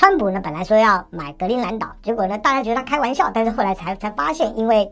[0.00, 4.90] 川普呢本来说要买格陵兰岛，结果呢大家觉得他开玩笑，但是后来才才发现，因为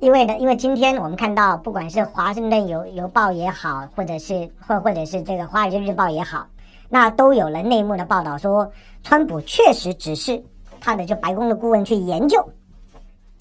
[0.00, 6.48] 因为呢，因为今天我们看到，不管是华盛顿邮邮报也好，或者是或或者是这个华尔街日报也好，
[6.88, 8.72] 那都有了内幕的报道说，
[9.04, 10.42] 川普确实指示
[10.80, 12.44] 他的就白宫的顾问去研究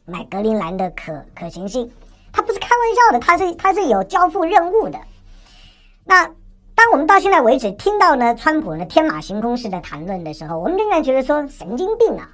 [0.05, 1.91] 买格陵兰的可可行性，
[2.31, 4.99] 他不是开玩笑的，他是他是有交付任务的。
[6.05, 6.30] 那。
[6.77, 12.30] 当我们到现在为止听到呢，川普呢天马行空式的谈论的时候，我们仍然觉得说神经病啊，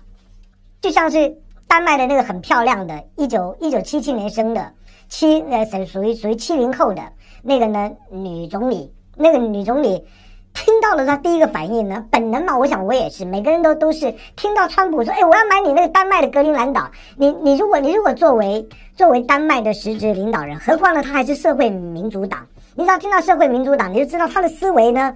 [0.82, 1.34] 就像是
[1.66, 4.74] 丹麦的那个很漂亮的，一九一九七七年生的
[5.08, 7.02] 七呃属属于属于七零后的
[7.42, 10.06] 那个呢女总理，那个女总理
[10.54, 22.46] 听到了她第一个反应呢，本能嘛，我想我也是，每个人都都是听到川普说，哎，我要买你那个丹麦的格陵兰岛，你你如果你如果作为作为丹麦的实职领导人，何况呢他还是社会民主党。
[22.76, 25.14] 你只要听到社会民主党，你就知道他的思维呢，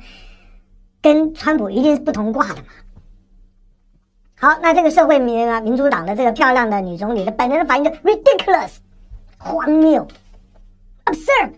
[1.02, 2.68] 跟川普一定是不同挂的嘛。
[4.40, 8.78] 好，那这个社会民啊民主党的这个漂亮的女总理的本人的反应就 ridiculous，
[9.38, 10.08] 荒谬
[11.06, 11.54] ，absurd，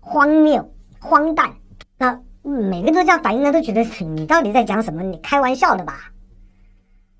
[0.00, 1.54] 荒谬，荒诞。
[1.96, 5.02] 那每个人都这样反应呢，都觉得你到底在讲什么？
[5.02, 6.10] 你开玩笑的吧？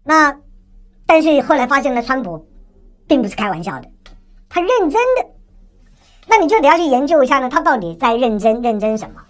[0.02, 0.36] 那
[1.06, 2.48] 但是后来发现了，川普
[3.06, 3.88] 并不是开玩笑的，
[4.48, 5.39] 他认真的。
[6.30, 9.20] 那你就得要去研究一下呢，他到底在认真认真什么？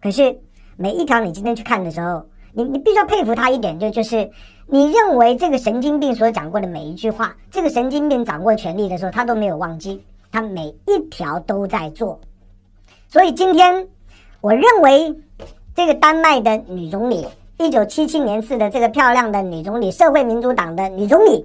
[0.00, 0.38] 可是
[0.76, 4.30] 每一条你今天去看的时候，你你必须要佩服他一点，就就是
[4.68, 10.00] 你认为这个神经病所讲过的每一句话，这个神经病掌握权力的时候，他都没有忘记，
[10.30, 12.20] 他每一条都在做。
[13.08, 13.88] 所以今天
[14.40, 15.14] 我认为
[15.74, 17.26] 这个丹麦的女总理，
[17.58, 21.44] 一九七七年次的这个漂亮的女总理，社会民主党的女总理，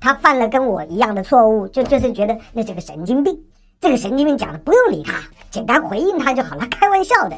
[0.00, 3.40] 她犯了跟我一样的错误，就就是觉得那是个神经病。
[3.82, 5.14] 这个神经病讲的不用理他，
[5.50, 7.36] 简单回应他就好了，开玩笑的。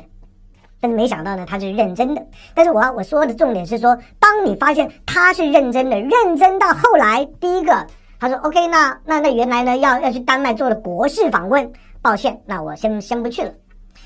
[0.78, 2.22] 但是没想到呢，他是认真的。
[2.54, 7.86] 但是我我说的重点是说，当你发现他是认真的，认真到后来，第一个
[8.20, 11.72] 他说 OK，那那那原来呢要要去丹麦做的国事访问，
[12.02, 13.50] 抱歉，那我先先不去了。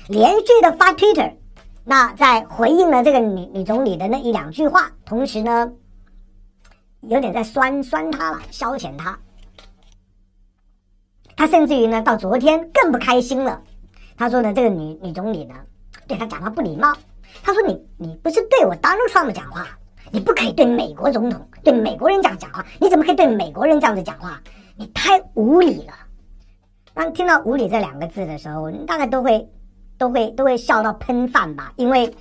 [0.07, 1.33] 连续的发 Twitter，
[1.83, 5.69] 那在回应了这个女女总理的那一两句话，同时呢，
[7.01, 9.19] 有点在酸酸他了，消遣他。
[11.39, 13.61] 他甚至于呢，到昨天更不开心了。
[14.17, 15.55] 他说呢，这个女女总理呢，
[16.05, 16.93] 对他讲话不礼貌。
[17.41, 19.65] 他说：“你你不是对我 Donald Trump 讲话，
[20.11, 22.65] 你不可以对美国总统、对美国人这样讲话。
[22.77, 24.37] 你怎么可以对美国人这样子讲话？
[24.75, 25.93] 你太无理了。”
[26.93, 29.47] 当听到“无理”这两个字的时候，大概都会
[29.97, 31.71] 都会都会笑到喷饭吧。
[31.77, 32.13] 因为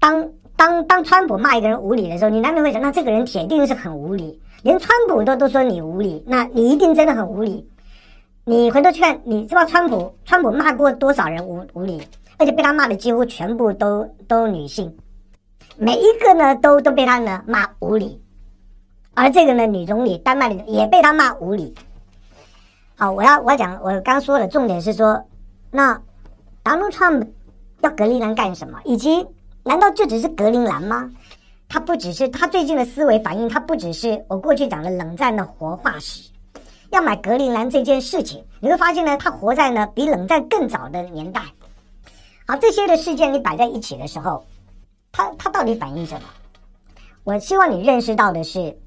[0.00, 4.40] 当当当川普骂一个人无理的时候，你难免会想，那这个人铁定是很无理。
[4.64, 7.64] 连川普都都说你无理，那你一定真的很无理。
[8.48, 12.00] 你回头去看，你知道川普，川普骂过多少人无无理，
[12.38, 14.96] 而且被他骂的几乎全部都都女性，
[15.76, 18.22] 每一个呢都都被他呢骂无理，
[19.14, 21.74] 而这个呢女总理丹麦的也被他骂无理。
[22.94, 25.24] 好，我要我要讲，我刚说的重点是说，
[25.72, 26.00] 那
[26.62, 27.26] Donald Trump
[27.80, 28.78] 要格陵兰干什么？
[28.84, 29.26] 以及
[29.64, 31.10] 难道就只是格陵兰吗？
[31.68, 36.30] 他不只是他最近的思维反应，他不只是我过去讲的冷战的活化石。
[36.90, 41.42] 要买格陵兰这件事情，你会发现呢，他活在呢比冷战更早的年代。
[42.46, 44.44] 好，这些的事件你摆在一起的时候，
[45.10, 46.20] 它它到底反映什么？
[47.24, 48.78] 我希望你认识到的是，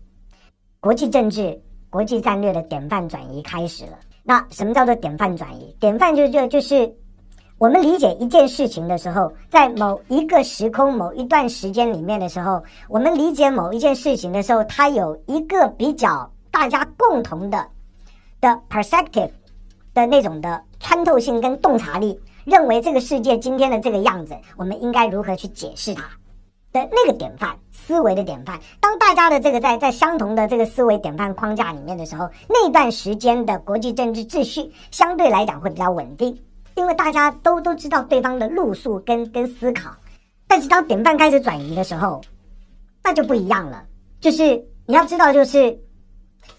[0.80, 4.00] 国际政治、国际战略的典范转移开始了。
[4.24, 5.76] 那什么叫做典范转移？
[5.80, 6.90] 典范就就就是
[7.58, 17.68] 我们理解一件事情的时候，在某一个时空、某一段时间里面的时候，我们理解某一件事情的时候，它有一个比较大家共同的。
[18.42, 19.32] 的 perspective
[19.94, 26.04] 的那种的穿透性跟洞察力，认为这个世界今天的这个样子，我们应该如何去解释它
[26.72, 28.60] 的那个典范思维的典范。
[28.80, 36.40] 当大家的这个在在相同的这个思维典范框架里面的时候，那段时间的国际政治秩序相对来讲会比较稳定，
[36.76, 39.92] 因为大家都都知道对方的路数跟跟思考。
[40.48, 42.22] 但是当典范开始转移的时候，
[43.04, 43.84] 那就不一样了。
[44.22, 45.78] 就是你要知道，就是。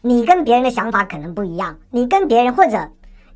[0.02, 2.88] 你跟别人的想法可能不一样，你跟别人或者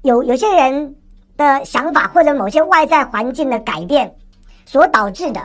[0.02, 0.94] 有有些人
[1.36, 4.14] 的想法，或者某些外在环境的改变
[4.64, 5.40] 所导致的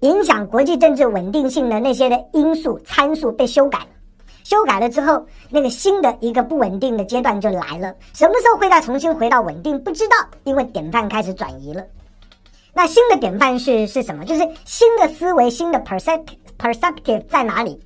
[0.00, 3.86] 影响国际政治稳定性的那些的因素参数被修改了，
[4.42, 7.94] 修改了之后，那个新的一个不稳定的阶段就来了。
[8.12, 9.78] 什么时候会再重新回到稳定？
[9.82, 11.84] 不知道，因为典范开始转移了。
[12.74, 14.24] 那新的典范是是什么？
[14.24, 17.78] 就是新的思维、新的 perceptive perceptive 在哪里？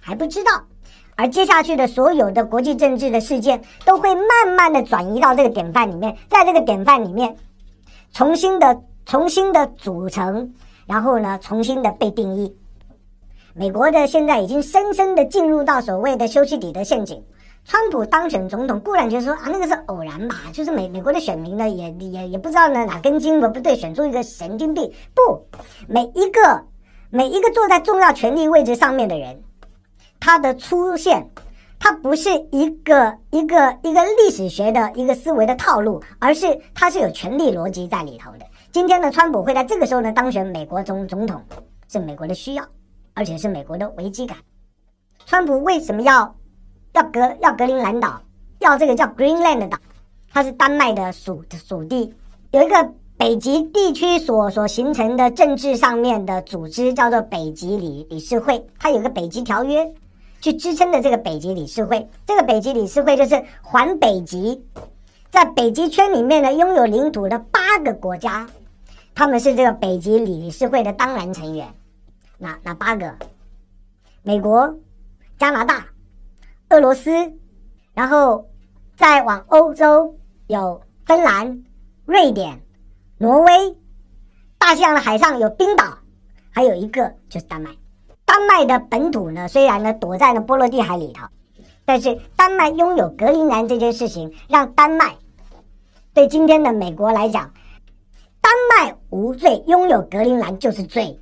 [0.00, 0.50] 还不知道。
[1.18, 7.36] 而接下去的所有的国际政治的事件，都会慢慢的转移到这个典范里面，在这个典范里面，
[8.12, 10.54] 重新的、重新的组成，
[10.86, 12.56] 然后呢，重新的被定义。
[13.52, 17.20] 美国的现在已经深深的进入到所谓的休昔底德陷阱。
[17.64, 24.88] 川普当选总统固然就是说啊，那个是偶然吧，就是美美国的选民呢，也也也不知道呢哪根筋不不对，选出一个神经病。
[25.12, 25.44] 不，
[25.88, 26.62] 每一个
[27.10, 29.42] 每一个坐在重要权力位置上面的人，
[30.20, 31.28] 他的出现，
[31.78, 38.46] 他不是一个一个一个历史学的一个思维的套路，而是他是有权力逻辑在里头的。
[38.70, 41.42] 今天的川普会在这个时候呢当选美国总总统，
[41.90, 42.64] 是美国的需要，
[43.14, 44.36] 而且是美国的危机感。
[45.26, 46.34] 川普为什么要？
[46.94, 48.20] 要格要格陵兰岛，
[48.58, 49.78] 要这个叫 Greenland 的岛，
[50.32, 52.12] 它是丹麦的属属地，
[52.50, 59.92] 有一个北极地区所所形成的政治上面的组织叫做北极理理事会，它有个北极条约
[60.40, 64.64] 去支撑的这个北极理事会，这个北极理事会就是环北极，
[65.30, 68.48] 在北极圈里面呢拥有领土的八个国家，
[69.14, 71.74] 他们是这个北极理事会的当然成员，
[72.38, 73.14] 哪哪八个？
[74.22, 74.78] 美国、
[75.38, 75.86] 加拿大。
[76.70, 77.32] 俄罗斯，
[77.94, 78.46] 然后
[78.94, 80.18] 再往欧洲
[80.48, 81.64] 有芬兰、
[82.04, 82.60] 瑞典、
[83.16, 83.74] 挪威，
[84.58, 85.96] 大西洋的海上有冰岛，
[86.50, 87.70] 还有一个就是丹麦。
[88.38, 91.26] 丹麦的本土呢，虽然呢躲在了波罗的海里头，
[91.84, 95.16] 但是丹麦拥有格陵兰这件事情，让丹麦
[96.14, 97.50] 对今天的美国来讲，
[98.40, 101.18] 丹麦无罪，拥有格陵兰就是罪。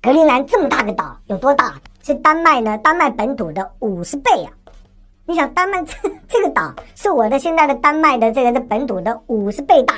[0.00, 1.74] 格陵兰这么大个岛，有多大？
[2.04, 2.78] 是丹麦呢？
[2.78, 4.52] 丹麦本土的五十倍啊！
[5.24, 5.94] 你想丹麦这
[6.30, 9.96] 这个岛是我的现在的丹麦的这个的本土的五十倍大，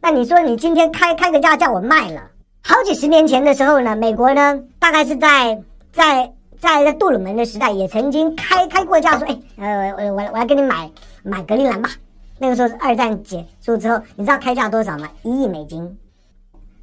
[0.00, 2.29] 那你说你今天开开个价叫我卖了？
[2.62, 5.62] 好几十年前的时候呢，美国呢大概是在
[5.92, 10.90] 在在杜鲁门的时代也曾经开开过价说，哎，呃，我我我要给你买
[11.22, 11.90] 买格陵兰吧。
[12.38, 15.08] 那个时候是二战结束之后，你知道开价多少吗？
[15.22, 15.98] 一亿美金。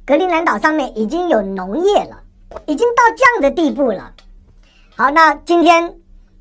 [0.04, 2.20] 格陵兰岛上面已经有农业了，
[2.66, 4.12] 已经到这样的地步了。
[4.96, 5.94] 好，那今天。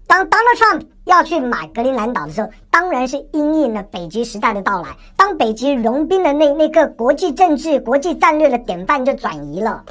[0.10, 4.90] 当 Donald Trump 要去买格陵兰岛的时候，当然是因应了北极时代的到来。
[5.16, 9.84] 当北极融冰的那那个国际政治、国际战略的典范就转移了，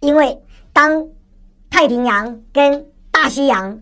[0.00, 0.40] 因为
[0.72, 1.06] 当
[1.70, 3.80] 太平洋跟大西洋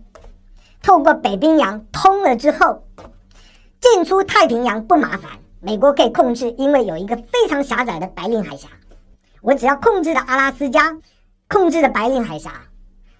[0.82, 2.84] 透过北冰洋通了之后，
[3.80, 8.68] 进出太平洋不麻烦，美国可以控制，因为有一个非常狭窄的白令海峡。
[9.40, 10.96] 我只要控制了阿拉斯加，
[11.48, 12.52] 控制了白令海峡。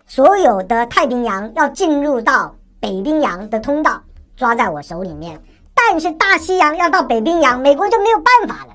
[0.07, 4.01] 所有的太平洋要进入到北冰洋的通道
[4.37, 5.43] 抓在我手里面，
[5.75, 8.75] 但是大西洋要到北冰洋，美国就没有办法了。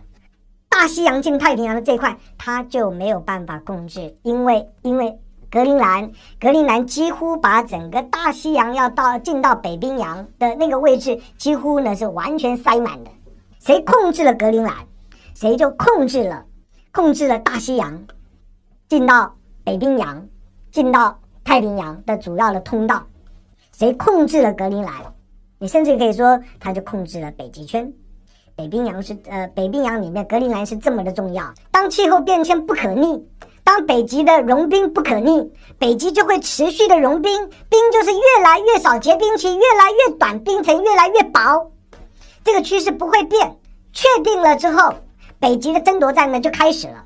[0.70, 5.18] 大西洋进太平洋的这块，他就没有办法控制，因为因为
[5.50, 13.12] 格陵兰，格陵兰几乎把整个大西洋要到进到北冰洋的那个位置，几乎呢是完全塞满的。
[13.60, 14.76] 谁控制了格陵兰，
[15.34, 16.44] 谁就控制了
[16.92, 18.04] 控制了大西洋，
[18.90, 19.34] 进到
[19.64, 20.28] 北冰洋，
[20.72, 21.18] 进到。
[21.46, 23.04] 太平洋的主要的通道，
[23.78, 24.94] 谁控制了格陵兰？
[25.60, 27.92] 你甚至可以说，他就控制了北极圈。
[28.56, 31.52] 北冰洋是呃，北冰洋里面格陵兰是这么的重要。
[31.72, 33.26] 当气候变迁不可逆，
[33.64, 41.72] 当北极的融冰不可逆，北极就会持续的融冰，冰就是越来越少结冰期，越来越短，冰层越来越薄。
[42.44, 43.58] 这个趋势不会变。
[43.92, 44.94] 确定了之后，
[45.40, 47.06] 北极的争夺战呢就开始了。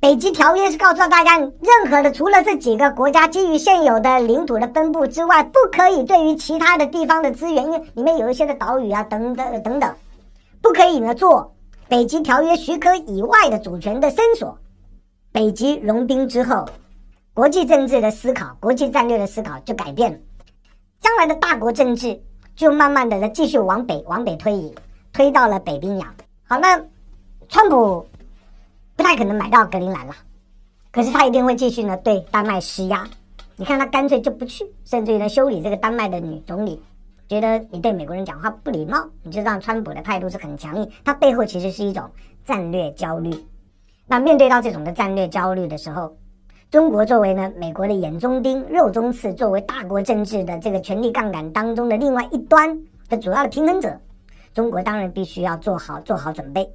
[0.00, 9.94] 北极条约是告诉大家，任何的除了这几个国家基于现有的领土的分布之外，不可以对于其他的地方的资源，因为里面有一些的岛屿啊，等等等等，
[10.62, 11.54] 不可以呢做
[11.86, 14.56] 北极条约许可以外的主权的伸索。
[15.32, 16.64] 北极融冰之后，
[17.34, 20.18] 国际政治的思考、国际战略的思考就改变了，
[21.02, 22.18] 将来的大国政治
[22.56, 24.74] 就慢慢的呢继续往北往北推移，
[25.12, 26.14] 推到了北冰洋。
[26.48, 26.82] 好，那
[27.50, 28.06] 川普。
[29.00, 30.14] 不太可能买到格陵兰了，
[30.92, 33.08] 可是他一定会继续呢对丹麦施压。
[33.56, 36.82] 你看他干脆就不去，甚至于呢修理这个丹麦的女总理，
[37.26, 40.86] 觉得你对美国人讲话不礼貌，你就让川普的态度是很强硬。
[41.02, 42.10] 他背后其实是一种
[42.44, 43.34] 战略焦虑。
[44.06, 46.14] 那面对到这种的战略焦虑的时候，
[46.70, 52.78] 中国作为呢美国的眼中钉、肉中刺，作为大国政治的这个权力杠杆当中的另外一端
[53.08, 53.98] 的主要的平衡者，
[54.52, 56.70] 中国当然必须要做好做好准备。